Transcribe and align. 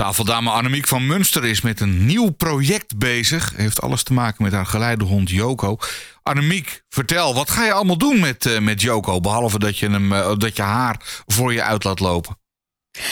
Tafeldame 0.00 0.50
Annemiek 0.50 0.86
van 0.86 1.06
Munster 1.06 1.44
is 1.44 1.60
met 1.60 1.80
een 1.80 2.06
nieuw 2.06 2.30
project 2.30 2.98
bezig. 2.98 3.52
Heeft 3.56 3.80
alles 3.80 4.02
te 4.02 4.12
maken 4.12 4.42
met 4.42 4.52
haar 4.52 4.66
geleidehond 4.66 5.30
Joko. 5.30 5.76
Annemiek, 6.22 6.82
vertel, 6.88 7.34
wat 7.34 7.50
ga 7.50 7.64
je 7.64 7.72
allemaal 7.72 7.98
doen 7.98 8.20
met, 8.20 8.46
uh, 8.46 8.58
met 8.58 8.80
Joko? 8.80 9.20
Behalve 9.20 9.58
dat 9.58 9.78
je, 9.78 9.90
hem, 9.90 10.12
uh, 10.12 10.36
dat 10.36 10.56
je 10.56 10.62
haar 10.62 11.22
voor 11.26 11.52
je 11.52 11.62
uit 11.62 11.84
laat 11.84 12.00
lopen. 12.00 12.39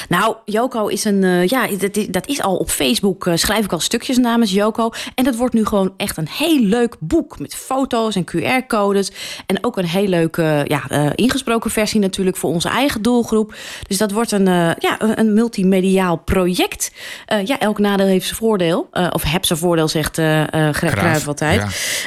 Nou, 0.08 0.36
Joko 0.44 0.86
is 0.86 1.04
een. 1.04 1.22
Uh, 1.22 1.46
ja, 1.46 1.66
dat 1.78 1.96
is, 1.96 2.06
dat 2.06 2.28
is 2.28 2.42
al 2.42 2.56
op 2.56 2.70
Facebook. 2.70 3.26
Uh, 3.26 3.36
schrijf 3.36 3.64
ik 3.64 3.72
al 3.72 3.80
stukjes 3.80 4.16
namens 4.16 4.52
Joko. 4.52 4.90
En 5.14 5.24
dat 5.24 5.36
wordt 5.36 5.54
nu 5.54 5.64
gewoon 5.64 5.94
echt 5.96 6.16
een 6.16 6.28
heel 6.28 6.60
leuk 6.60 6.96
boek. 7.00 7.38
Met 7.38 7.54
foto's 7.54 8.16
en 8.16 8.24
QR-codes. 8.24 9.12
En 9.46 9.64
ook 9.64 9.76
een 9.76 9.86
heel 9.86 10.06
leuke 10.06 10.64
ja, 10.64 10.82
uh, 10.90 11.10
ingesproken 11.14 11.70
versie 11.70 12.00
natuurlijk 12.00 12.36
voor 12.36 12.50
onze 12.50 12.68
eigen 12.68 13.02
doelgroep. 13.02 13.54
Dus 13.88 13.98
dat 13.98 14.10
wordt 14.10 14.32
een, 14.32 14.44
ja, 14.78 14.96
een 14.98 15.34
multimediaal 15.34 16.16
project. 16.16 16.92
ja, 17.44 17.58
elk 17.58 17.78
nadeel 17.78 18.06
heeft 18.06 18.26
zijn 18.26 18.38
voordeel. 18.38 18.88
of 19.12 19.22
heb 19.22 19.44
zijn 19.44 19.58
voordeel, 19.58 19.88
zegt 19.88 20.14
Kruijf 20.72 21.28
altijd. 21.28 21.62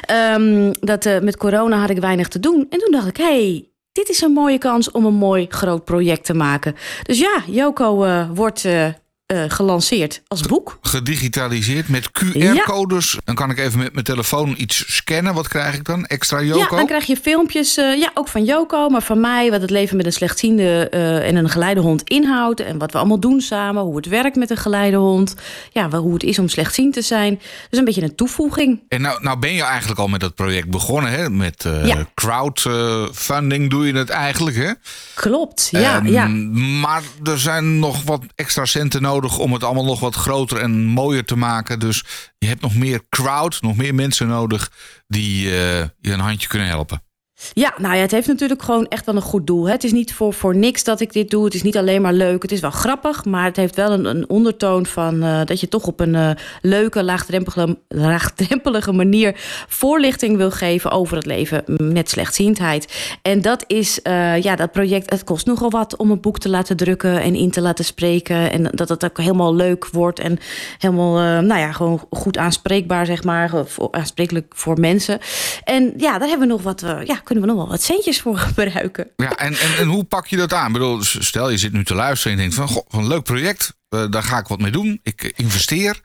Ja. 0.07 0.33
Um, 0.33 0.71
dat, 0.79 1.21
met 1.21 1.37
corona 1.37 1.77
had 1.77 1.89
ik 1.89 1.99
weinig 1.99 2.27
te 2.27 2.39
doen. 2.39 2.67
En 2.69 2.79
toen 2.79 2.91
dacht 2.91 3.07
ik, 3.07 3.17
hey, 3.17 3.70
dit 3.91 4.09
is 4.09 4.21
een 4.21 4.31
mooie 4.31 4.57
kans 4.57 4.91
om 4.91 5.05
een 5.05 5.13
mooi 5.13 5.45
groot 5.49 5.85
project 5.85 6.25
te 6.25 6.33
maken. 6.33 6.75
Dus 7.03 7.19
ja, 7.19 7.43
Joko 7.47 8.05
uh, 8.05 8.29
wordt 8.33 8.63
uh, 8.63 8.87
uh, 9.31 9.43
gelanceerd 9.47 10.21
als 10.27 10.41
boek. 10.41 10.77
Gedigitaliseerd 10.81 11.87
met 11.87 12.09
QR-codes. 12.09 13.11
Ja. 13.11 13.19
Dan 13.23 13.35
kan 13.35 13.49
ik 13.49 13.59
even 13.59 13.79
met 13.79 13.93
mijn 13.93 14.05
telefoon 14.05 14.53
iets 14.57 14.95
scannen. 14.95 15.33
Wat 15.33 15.47
krijg 15.47 15.75
ik 15.75 15.85
dan? 15.85 16.05
Extra 16.05 16.41
Joko? 16.41 16.59
Ja, 16.59 16.75
dan 16.75 16.85
krijg 16.85 17.05
je 17.05 17.17
filmpjes, 17.17 17.77
uh, 17.77 17.99
ja, 17.99 18.11
ook 18.13 18.27
van 18.27 18.43
Joko, 18.43 18.89
maar 18.89 19.01
van 19.01 19.19
mij. 19.19 19.51
Wat 19.51 19.61
het 19.61 19.69
leven 19.69 19.97
met 19.97 20.05
een 20.05 20.13
slechtziende 20.13 20.87
uh, 20.93 21.27
en 21.27 21.35
een 21.35 21.49
geleidehond 21.49 22.01
inhoudt. 22.03 22.59
En 22.59 22.77
wat 22.77 22.91
we 22.91 22.97
allemaal 22.97 23.19
doen 23.19 23.41
samen. 23.41 23.83
Hoe 23.83 23.95
het 23.95 24.05
werkt 24.05 24.35
met 24.35 24.49
een 24.49 24.57
geleidehond. 24.57 25.35
Ja, 25.71 25.89
hoe 25.89 26.13
het 26.13 26.23
is 26.23 26.39
om 26.39 26.47
slechtziend 26.47 26.93
te 26.93 27.01
zijn. 27.01 27.39
Dus 27.69 27.79
een 27.79 27.85
beetje 27.85 28.03
een 28.03 28.15
toevoeging. 28.15 28.79
En 28.87 29.01
nou, 29.01 29.23
nou 29.23 29.39
ben 29.39 29.53
je 29.53 29.63
eigenlijk 29.63 29.99
al 29.99 30.07
met 30.07 30.19
dat 30.19 30.35
project 30.35 30.69
begonnen. 30.69 31.11
Hè? 31.11 31.29
Met 31.29 31.65
ja. 31.83 32.05
crowdfunding 32.13 33.69
doe 33.69 33.87
je 33.87 33.93
het 33.93 34.09
eigenlijk, 34.09 34.55
hè? 34.55 34.71
Klopt, 35.13 35.67
ja, 35.71 35.97
um, 35.97 36.07
ja. 36.07 36.27
Maar 36.81 37.01
er 37.23 37.39
zijn 37.39 37.79
nog 37.79 38.03
wat 38.03 38.21
extra 38.35 38.65
centen 38.65 39.01
nodig 39.01 39.20
om 39.37 39.53
het 39.53 39.63
allemaal 39.63 39.85
nog 39.85 39.99
wat 39.99 40.15
groter 40.15 40.57
en 40.57 40.85
mooier 40.85 41.25
te 41.25 41.35
maken. 41.35 41.79
Dus 41.79 42.03
je 42.37 42.47
hebt 42.47 42.61
nog 42.61 42.75
meer 42.75 43.01
crowd, 43.09 43.61
nog 43.61 43.75
meer 43.75 43.95
mensen 43.95 44.27
nodig 44.27 44.71
die 45.07 45.45
uh, 45.45 45.51
je 45.51 45.91
een 46.01 46.19
handje 46.19 46.47
kunnen 46.47 46.67
helpen. 46.67 47.03
Ja, 47.53 47.73
nou 47.77 47.95
ja, 47.95 48.01
het 48.01 48.11
heeft 48.11 48.27
natuurlijk 48.27 48.61
gewoon 48.61 48.87
echt 48.87 49.05
wel 49.05 49.15
een 49.15 49.21
goed 49.21 49.47
doel. 49.47 49.69
Het 49.69 49.83
is 49.83 49.91
niet 49.91 50.13
voor, 50.13 50.33
voor 50.33 50.55
niks 50.55 50.83
dat 50.83 50.99
ik 50.99 51.13
dit 51.13 51.29
doe. 51.29 51.45
Het 51.45 51.53
is 51.53 51.63
niet 51.63 51.77
alleen 51.77 52.01
maar 52.01 52.13
leuk. 52.13 52.41
Het 52.41 52.51
is 52.51 52.59
wel 52.59 52.71
grappig, 52.71 53.25
maar 53.25 53.43
het 53.43 53.55
heeft 53.55 53.75
wel 53.75 53.91
een, 53.91 54.05
een 54.05 54.29
ondertoon 54.29 54.85
van 54.85 55.23
uh, 55.23 55.41
dat 55.45 55.59
je 55.59 55.67
toch 55.67 55.87
op 55.87 55.99
een 55.99 56.13
uh, 56.13 56.29
leuke, 56.61 57.03
laagdrempelige, 57.03 57.77
laagdrempelige 57.87 58.91
manier 58.91 59.33
voorlichting 59.67 60.37
wil 60.37 60.51
geven 60.51 60.91
over 60.91 61.15
het 61.15 61.25
leven 61.25 61.63
met 61.93 62.09
slechtziendheid. 62.09 63.17
En 63.21 63.41
dat 63.41 63.63
is, 63.67 63.99
uh, 64.03 64.41
ja, 64.41 64.55
dat 64.55 64.71
project, 64.71 65.09
het 65.09 65.23
kost 65.23 65.45
nogal 65.45 65.69
wat 65.69 65.95
om 65.95 66.11
een 66.11 66.21
boek 66.21 66.39
te 66.39 66.49
laten 66.49 66.77
drukken 66.77 67.21
en 67.21 67.35
in 67.35 67.51
te 67.51 67.61
laten 67.61 67.85
spreken. 67.85 68.51
En 68.51 68.63
dat 68.63 68.89
het 68.89 69.05
ook 69.05 69.17
helemaal 69.17 69.55
leuk 69.55 69.87
wordt 69.91 70.19
en 70.19 70.37
helemaal, 70.77 71.41
nou 71.41 71.59
ja, 71.59 71.71
gewoon 71.71 72.07
goed 72.09 72.37
aanspreekbaar, 72.37 73.05
zeg 73.05 73.23
maar, 73.23 73.51
aansprekelijk 73.91 74.53
voor 74.55 74.79
mensen. 74.79 75.19
En 75.63 75.93
ja, 75.97 76.17
daar 76.17 76.27
hebben 76.27 76.47
we 76.47 76.53
nog 76.53 76.61
wat, 76.61 76.83
ja, 77.03 77.15
kunnen 77.31 77.49
we 77.49 77.55
nog 77.55 77.63
wel 77.63 77.77
wat 77.77 77.83
centjes 77.83 78.21
voor 78.21 78.37
gebruiken. 78.47 79.07
Ja, 79.15 79.35
en, 79.35 79.53
en, 79.77 79.87
hoe 79.87 80.03
pak 80.03 80.27
je 80.27 80.37
dat 80.37 80.53
aan? 80.53 80.67
Ik 80.67 80.73
bedoel, 80.73 81.03
stel 81.03 81.49
je 81.49 81.57
zit 81.57 81.71
nu 81.71 81.83
te 81.83 81.95
luisteren 81.95 82.37
en 82.37 82.43
je 82.43 82.49
denkt 82.49 82.69
van, 82.69 82.77
goh, 82.77 83.01
een 83.01 83.07
leuk 83.07 83.23
project, 83.23 83.73
uh, 83.89 84.05
daar 84.09 84.23
ga 84.23 84.37
ik 84.37 84.47
wat 84.47 84.59
mee 84.59 84.71
doen. 84.71 84.99
Ik 85.03 85.33
investeer. 85.35 86.01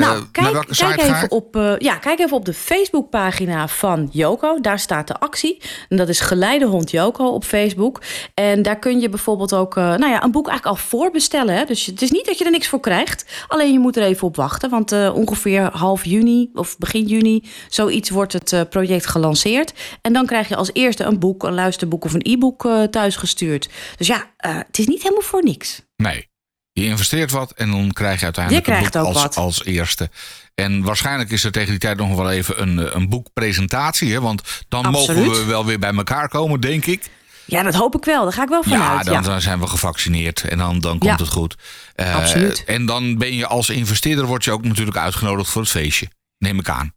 Nou, 0.00 0.16
uh, 0.18 0.22
kijk, 0.32 0.66
kijk, 0.66 1.00
even 1.00 1.30
op, 1.30 1.56
uh, 1.56 1.74
ja, 1.78 1.96
kijk 1.96 2.18
even 2.18 2.36
op 2.36 2.44
de 2.44 2.54
Facebookpagina 2.54 3.68
van 3.68 4.08
Joko. 4.12 4.60
Daar 4.60 4.78
staat 4.78 5.06
de 5.06 5.18
actie. 5.18 5.62
En 5.88 5.96
dat 5.96 6.08
is 6.08 6.20
Geleidehond 6.20 6.90
Joko 6.90 7.26
op 7.26 7.44
Facebook. 7.44 8.02
En 8.34 8.62
daar 8.62 8.78
kun 8.78 9.00
je 9.00 9.08
bijvoorbeeld 9.08 9.54
ook 9.54 9.76
uh, 9.76 9.84
nou 9.84 10.10
ja, 10.10 10.22
een 10.22 10.30
boek 10.30 10.48
eigenlijk 10.48 10.78
al 10.78 10.84
voorbestellen. 10.88 11.56
Hè? 11.56 11.64
Dus 11.64 11.86
het 11.86 12.02
is 12.02 12.10
niet 12.10 12.26
dat 12.26 12.38
je 12.38 12.44
er 12.44 12.50
niks 12.50 12.68
voor 12.68 12.80
krijgt. 12.80 13.44
Alleen 13.48 13.72
je 13.72 13.78
moet 13.78 13.96
er 13.96 14.02
even 14.02 14.26
op 14.26 14.36
wachten. 14.36 14.70
Want 14.70 14.92
ongeveer 15.12 15.62
half 15.72 16.04
juni 16.04 16.50
of 16.54 16.78
begin 16.78 17.06
juni... 17.06 17.48
zoiets 17.68 18.10
wordt 18.10 18.32
het 18.32 18.70
project 18.70 19.06
gelanceerd. 19.06 19.72
En 20.00 20.12
dan 20.12 20.26
krijg 20.26 20.48
je 20.48 20.56
als 20.56 20.70
eerste 20.72 21.04
een 21.04 21.18
boek, 21.18 21.42
een 21.42 21.54
luisterboek 21.54 22.04
of 22.04 22.12
een 22.12 22.26
e-book 22.26 22.68
thuisgestuurd. 22.90 23.68
Dus 23.96 24.06
ja, 24.06 24.30
het 24.36 24.78
is 24.78 24.86
niet 24.86 25.02
helemaal 25.02 25.22
voor 25.22 25.42
niks. 25.42 25.82
Nee. 25.96 26.32
Je 26.74 26.84
investeert 26.84 27.30
wat 27.30 27.52
en 27.52 27.70
dan 27.70 27.92
krijg 27.92 28.18
je 28.18 28.24
uiteindelijk 28.24 28.66
je 28.66 28.72
een 28.72 28.82
boek 28.82 28.94
als, 28.94 29.22
wat. 29.22 29.36
als 29.36 29.64
eerste. 29.64 30.10
En 30.54 30.82
waarschijnlijk 30.82 31.30
is 31.30 31.44
er 31.44 31.52
tegen 31.52 31.70
die 31.70 31.78
tijd 31.78 31.96
nog 31.96 32.16
wel 32.16 32.30
even 32.30 32.62
een, 32.62 32.96
een 32.96 33.08
boekpresentatie. 33.08 34.12
Hè? 34.12 34.20
Want 34.20 34.42
dan 34.68 34.84
Absoluut. 34.84 35.24
mogen 35.26 35.40
we 35.40 35.44
wel 35.46 35.64
weer 35.64 35.78
bij 35.78 35.92
elkaar 35.94 36.28
komen, 36.28 36.60
denk 36.60 36.86
ik. 36.86 37.10
Ja, 37.44 37.62
dat 37.62 37.74
hoop 37.74 37.96
ik 37.96 38.04
wel. 38.04 38.22
Daar 38.22 38.32
ga 38.32 38.42
ik 38.42 38.48
wel 38.48 38.62
vanuit. 38.62 39.06
Ja, 39.06 39.12
dan, 39.12 39.22
dan 39.22 39.40
zijn 39.40 39.60
we 39.60 39.66
gevaccineerd 39.66 40.40
en 40.44 40.58
dan, 40.58 40.78
dan 40.78 40.98
komt 40.98 41.18
Ja. 41.18 41.24
het 41.24 41.32
goed. 41.32 41.56
Uh, 41.96 42.14
Absoluut. 42.16 42.64
En 42.64 42.86
dan 42.86 43.18
ben 43.18 43.34
je 43.34 43.46
als 43.46 43.70
investeerder 43.70 44.24
word 44.26 44.44
je 44.44 44.50
ook 44.50 44.64
natuurlijk 44.64 44.96
uitgenodigd 44.96 45.50
voor 45.50 45.62
het 45.62 45.70
feestje. 45.70 46.08
Neem 46.38 46.58
ik 46.58 46.68
aan. 46.68 46.94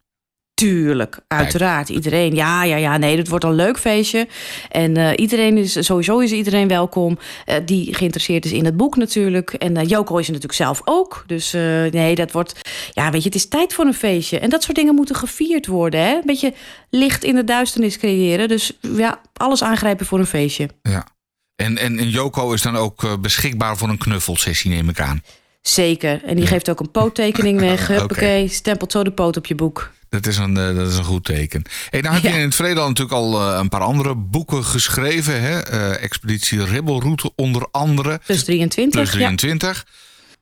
Tuurlijk, 0.58 1.18
uiteraard. 1.26 1.88
Iedereen. 1.88 2.34
Ja, 2.34 2.64
ja, 2.64 2.76
ja. 2.76 2.96
Nee, 2.96 3.16
het 3.16 3.28
wordt 3.28 3.44
een 3.44 3.54
leuk 3.54 3.78
feestje. 3.78 4.28
En 4.68 4.98
uh, 4.98 5.10
iedereen 5.16 5.56
is 5.56 5.86
sowieso 5.86 6.18
is 6.18 6.32
iedereen 6.32 6.68
welkom. 6.68 7.18
Uh, 7.46 7.54
die 7.64 7.94
geïnteresseerd 7.94 8.44
is 8.44 8.52
in 8.52 8.64
het 8.64 8.76
boek 8.76 8.96
natuurlijk. 8.96 9.52
En 9.52 9.76
uh, 9.76 9.88
Joko 9.88 10.16
is 10.16 10.26
er 10.26 10.32
natuurlijk 10.32 10.60
zelf 10.60 10.80
ook. 10.84 11.24
Dus 11.26 11.52
nee, 11.90 12.14
dat 12.14 12.32
wordt. 12.32 12.70
Ja, 12.92 13.10
weet 13.10 13.22
je, 13.22 13.28
het 13.28 13.36
is 13.36 13.48
tijd 13.48 13.74
voor 13.74 13.84
een 13.84 13.94
feestje. 13.94 14.38
En 14.38 14.50
dat 14.50 14.62
soort 14.62 14.76
dingen 14.76 14.94
moeten 14.94 15.16
gevierd 15.16 15.66
worden. 15.66 16.00
Hè? 16.00 16.14
Een 16.14 16.22
beetje 16.24 16.54
licht 16.90 17.24
in 17.24 17.34
de 17.34 17.44
duisternis 17.44 17.98
creëren. 17.98 18.48
Dus 18.48 18.72
ja, 18.80 19.20
alles 19.32 19.62
aangrijpen 19.62 20.06
voor 20.06 20.18
een 20.18 20.26
feestje. 20.26 20.68
Ja. 20.82 21.06
En, 21.56 21.78
en, 21.78 21.98
en 21.98 22.10
Joko 22.10 22.52
is 22.52 22.62
dan 22.62 22.76
ook 22.76 23.20
beschikbaar 23.20 23.76
voor 23.76 23.88
een 23.88 23.98
knuffelsessie, 23.98 24.70
neem 24.70 24.88
ik 24.88 25.00
aan. 25.00 25.22
Zeker. 25.68 26.24
En 26.24 26.36
die 26.36 26.46
geeft 26.46 26.70
ook 26.70 26.80
een 26.80 26.90
poottekening 26.90 27.60
weg. 27.60 27.82
Oké. 27.90 27.98
Huppakee, 27.98 28.48
stempelt 28.48 28.92
zo 28.92 29.04
de 29.04 29.10
poot 29.10 29.36
op 29.36 29.46
je 29.46 29.54
boek. 29.54 29.90
Dat 30.08 30.26
is 30.26 30.36
een, 30.36 30.56
eh, 30.56 30.76
dat 30.76 30.88
is 30.88 30.96
een 30.96 31.04
goed 31.04 31.24
teken. 31.24 31.62
Hey, 31.90 32.00
nou 32.00 32.14
heb 32.14 32.22
je 32.22 32.38
in 32.38 32.44
het 32.44 32.54
verleden 32.54 32.82
al 32.82 32.88
natuurlijk 32.88 33.16
al 33.16 33.40
eh, 33.40 33.58
een 33.58 33.68
paar 33.68 33.80
andere 33.80 34.14
boeken 34.14 34.64
geschreven. 34.64 35.42
Hè? 35.42 35.58
Eh, 35.60 36.02
Expeditie 36.02 36.64
Ribbelroute 36.64 37.32
onder 37.36 37.68
andere. 37.70 38.20
Plus 38.26 38.44
23. 38.44 39.10
Plus 39.10 39.20
ja. 39.20 39.34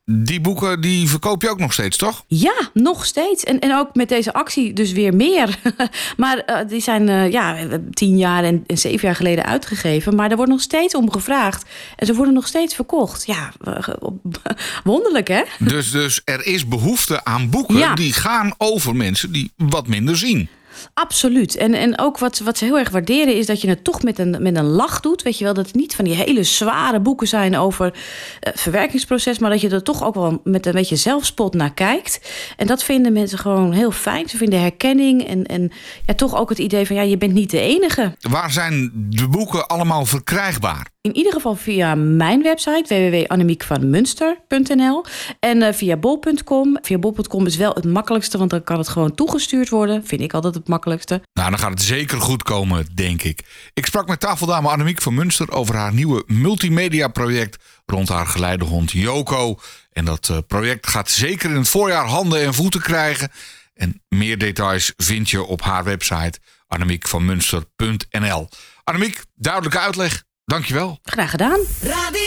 23. 0.07 0.25
Die 0.25 0.41
boeken 0.41 0.81
die 0.81 1.09
verkoop 1.09 1.43
je 1.43 1.51
ook 1.51 1.59
nog 1.59 1.73
steeds, 1.73 1.97
toch? 1.97 2.25
Ja, 2.27 2.71
nog 2.73 3.05
steeds. 3.05 3.45
En, 3.45 3.59
en 3.59 3.77
ook 3.77 3.95
met 3.95 4.09
deze 4.09 4.33
actie 4.33 4.73
dus 4.73 4.93
weer 4.93 5.15
meer. 5.15 5.59
maar 6.17 6.43
uh, 6.47 6.69
die 6.69 6.81
zijn 6.81 7.09
uh, 7.09 7.31
ja, 7.33 7.57
tien 7.91 8.17
jaar 8.19 8.45
en, 8.45 8.65
en, 8.67 8.79
zeven 8.79 9.07
jaar 9.07 9.17
geleden 9.17 9.45
uitgegeven. 9.45 10.15
Maar 10.15 10.31
er 10.31 10.37
wordt 10.37 10.51
nog 10.51 10.61
steeds 10.61 10.95
om 10.95 11.11
gevraagd. 11.11 11.65
En 11.97 12.07
ze 12.07 12.15
worden 12.15 12.35
nog 12.35 12.47
steeds 12.47 12.75
verkocht. 12.75 13.27
Ja, 13.27 13.53
wonderlijk 14.85 15.29
hè? 15.29 15.43
Dus, 15.59 15.91
dus 15.91 16.21
er 16.25 16.47
is 16.47 16.69
behoefte 16.69 17.25
aan 17.25 17.51
boeken 17.51 17.77
Ja. 17.77 17.95
die 17.95 18.13
gaan 18.13 18.55
over 18.59 18.97
mensen 18.97 19.33
die 19.33 19.53
wat 19.57 19.87
minder 19.87 20.17
zien. 20.17 20.49
Absoluut. 20.95 21.57
En, 21.57 21.75
en 21.75 21.99
ook 21.99 22.19
wat, 22.19 22.39
wat 22.39 22.59
ze 22.59 22.65
heel 22.65 22.79
erg 22.79 22.91
waarderen 22.91 23.35
is 23.35 23.47
dat 23.47 23.61
je 23.61 23.69
het 23.69 23.85
toch 23.85 24.03
met 24.03 24.19
een, 24.19 24.37
met 24.41 24.57
een 24.57 24.65
lach 24.65 25.01
doet. 25.01 25.23
Weet 25.23 25.39
je 25.39 25.45
wel, 25.45 25.55
dat 25.55 25.67
het 25.67 25.75
niet 25.75 25.95
van 25.95 26.05
die 26.05 26.15
hele 26.15 26.43
zware 26.43 27.01
boeken 27.01 27.29
zijn 27.29 27.57
over 27.57 27.95
het 28.41 28.61
verwerkingsproces. 28.61 29.39
Maar 29.39 29.51
dat 29.51 29.61
je 29.61 29.69
er 29.69 29.83
toch 29.83 30.05
ook 30.05 30.15
wel 30.15 30.41
met 30.45 30.67
een 30.67 30.73
beetje 30.73 30.97
zelfspot 30.97 31.55
naar 31.55 31.75
kijkt. 31.75 32.21
En 32.57 32.67
dat 32.67 32.83
vinden 32.83 33.13
mensen 33.13 33.39
gewoon 33.39 33.73
heel 33.73 33.91
fijn. 33.91 34.29
Ze 34.29 34.37
vinden 34.37 34.61
herkenning 34.61 35.27
en, 35.27 35.47
en 35.47 35.73
ja, 36.07 36.15
toch 36.15 36.37
ook 36.37 36.49
het 36.49 36.59
idee 36.59 36.87
van 36.87 36.97
ja, 36.97 37.03
je 37.03 37.19
bent 37.19 37.33
niet 37.33 37.51
de 37.51 37.61
enige. 37.61 38.17
Waar 38.21 38.51
zijn 38.51 38.91
de 38.95 39.29
boeken 39.29 39.67
allemaal 39.67 40.07
verkrijgbaar? 40.07 40.95
In 41.07 41.17
ieder 41.17 41.33
geval 41.33 41.55
via 41.55 41.95
mijn 41.95 42.43
website 42.43 42.85
www.annemiekvanmunster.nl 42.89 45.05
en 45.41 45.57
uh, 45.57 45.73
via 45.73 45.97
bol.com. 45.97 46.79
Via 46.83 46.99
bol.com 46.99 47.47
is 47.47 47.57
wel 47.57 47.75
het 47.75 47.85
makkelijkste, 47.85 48.39
want 48.39 48.51
dan 48.51 48.65
kan 48.65 48.79
het 48.79 48.89
gewoon 48.89 49.15
toegestuurd 49.15 49.69
worden. 49.69 50.07
Vind 50.07 50.21
ik 50.21 50.33
altijd 50.33 50.55
het 50.55 50.69
makkelijkste. 50.69 51.23
Nou, 51.33 51.51
dan 51.51 51.59
gaat 51.59 51.71
het 51.71 51.83
zeker 51.83 52.21
goed 52.21 52.43
komen, 52.43 52.87
denk 52.95 53.23
ik. 53.23 53.69
Ik 53.75 53.87
sprak 53.87 54.09
met 54.09 54.21
tafeldame 54.21 54.69
Annemiek 54.69 55.03
van 55.03 55.15
Munster 55.15 55.51
over 55.51 55.75
haar 55.75 55.93
nieuwe 55.93 56.25
multimedia 56.27 57.09
project 57.09 57.65
rond 57.85 58.09
haar 58.09 58.27
geleidehond 58.27 58.91
Joko. 58.91 59.59
En 59.93 60.05
dat 60.05 60.29
uh, 60.31 60.39
project 60.47 60.87
gaat 60.87 61.11
zeker 61.11 61.51
in 61.51 61.57
het 61.57 61.69
voorjaar 61.69 62.07
handen 62.07 62.43
en 62.43 62.55
voeten 62.55 62.81
krijgen. 62.81 63.31
En 63.75 64.03
meer 64.09 64.39
details 64.39 64.93
vind 64.97 65.31
je 65.31 65.45
op 65.45 65.63
haar 65.63 65.85
website 65.85 66.39
annemiekvanmunster.nl. 66.67 68.49
Annemiek, 68.85 69.23
duidelijke 69.35 69.79
uitleg. 69.79 70.26
Dankjewel. 70.47 70.99
Graag 71.03 71.31
gedaan. 71.31 71.61
Radio 71.83 72.26